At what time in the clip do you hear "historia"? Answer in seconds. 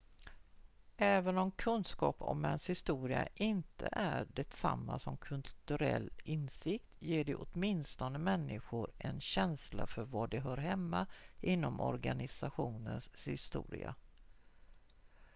2.69-3.27, 13.27-13.95